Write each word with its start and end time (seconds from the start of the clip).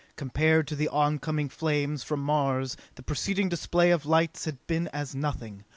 Compared 0.15 0.67
to 0.67 0.75
the 0.75 0.89
oncoming 0.89 1.47
flames 1.47 2.01
from 2.01 2.21
Mars, 2.21 2.75
the 2.95 3.03
preceding 3.03 3.49
display 3.49 3.91
of 3.91 4.03
lights 4.03 4.45
had 4.45 4.57
been 4.65 4.87
as 4.87 5.13
nothing. 5.13 5.63